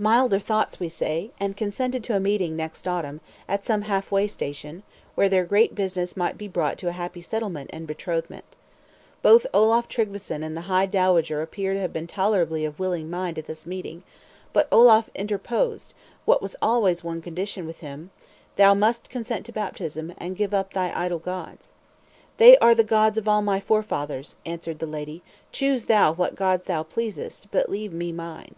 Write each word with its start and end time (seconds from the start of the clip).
Milder 0.00 0.40
thoughts, 0.40 0.80
we 0.80 0.88
say; 0.88 1.30
and 1.38 1.56
consented 1.56 2.02
to 2.02 2.16
a 2.16 2.18
meeting 2.18 2.56
next 2.56 2.88
autumn, 2.88 3.20
at 3.46 3.64
some 3.64 3.82
half 3.82 4.10
way 4.10 4.26
station, 4.26 4.82
where 5.14 5.28
their 5.28 5.44
great 5.44 5.76
business 5.76 6.16
might 6.16 6.36
be 6.36 6.48
brought 6.48 6.78
to 6.78 6.88
a 6.88 6.98
happy 6.98 7.22
settlement 7.22 7.70
and 7.72 7.86
betrothment. 7.86 8.44
Both 9.22 9.46
Olaf 9.54 9.86
Tryggveson 9.86 10.42
and 10.42 10.56
the 10.56 10.62
high 10.62 10.86
dowager 10.86 11.42
appear 11.42 11.74
to 11.74 11.78
have 11.80 11.92
been 11.92 12.08
tolerably 12.08 12.64
of 12.64 12.80
willing 12.80 13.08
mind 13.08 13.38
at 13.38 13.46
this 13.46 13.66
meeting; 13.68 14.02
but 14.52 14.66
Olaf 14.72 15.10
interposed, 15.14 15.94
what 16.24 16.42
was 16.42 16.56
always 16.60 17.04
one 17.04 17.22
condition 17.22 17.64
with 17.64 17.78
him, 17.78 18.10
"Thou 18.56 18.74
must 18.74 19.08
consent 19.08 19.46
to 19.46 19.52
baptism, 19.52 20.12
and 20.18 20.36
give 20.36 20.52
up 20.52 20.72
thy 20.74 20.92
idol 20.92 21.20
gods." 21.20 21.70
"They 22.38 22.56
are 22.58 22.74
the 22.74 22.82
gods 22.82 23.16
of 23.16 23.28
all 23.28 23.42
my 23.42 23.60
forefathers," 23.60 24.38
answered 24.44 24.80
the 24.80 24.86
lady, 24.86 25.22
"choose 25.52 25.86
thou 25.86 26.10
what 26.12 26.34
gods 26.34 26.64
thou 26.64 26.82
pleasest, 26.82 27.52
but 27.52 27.70
leave 27.70 27.92
me 27.92 28.10
mine." 28.10 28.56